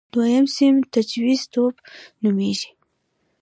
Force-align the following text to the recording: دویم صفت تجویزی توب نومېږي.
دویم 0.13 0.45
صفت 0.55 0.83
تجویزی 0.93 1.47
توب 1.53 1.75
نومېږي. 2.21 2.69